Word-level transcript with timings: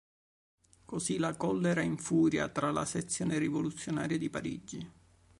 Così 0.85 1.19
la 1.19 1.37
collera 1.37 1.83
infuria 1.83 2.49
tra 2.49 2.71
la 2.71 2.85
Sezione 2.85 3.37
rivoluzionaria 3.37 4.17
di 4.17 4.31
Parigi. 4.31 4.91